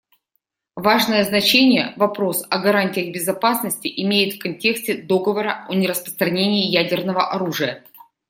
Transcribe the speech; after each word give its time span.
Важное 0.75 1.23
значение 1.23 1.93
вопрос 1.95 2.43
о 2.49 2.57
гарантиях 2.57 3.13
безопасности 3.13 3.87
имеет 4.01 4.33
в 4.33 4.39
контексте 4.39 4.99
Договора 4.99 5.67
о 5.69 5.75
нераспространении 5.75 6.71
ядерного 6.71 7.29
оружия. 7.29 7.85